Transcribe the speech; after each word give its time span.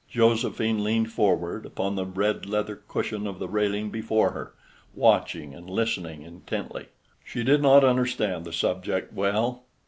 Josephine 0.09 0.83
leaned 0.83 1.11
forward 1.11 1.63
upon 1.63 1.93
the 1.93 2.07
red 2.07 2.47
leather 2.47 2.75
cushion 2.87 3.27
of 3.27 3.37
the 3.37 3.47
railing 3.47 3.91
before 3.91 4.31
her, 4.31 4.55
watching 4.95 5.53
and 5.53 5.69
listening 5.69 6.23
intently. 6.23 6.87
She 7.23 7.43
did 7.43 7.61
not 7.61 7.83
understand 7.83 8.43
the 8.43 8.51
subject 8.51 9.13
well. 9.13 9.65